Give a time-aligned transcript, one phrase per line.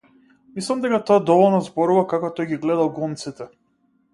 [0.53, 3.53] Мислам дека тоа доволно зборува како тој ги гледал глумците.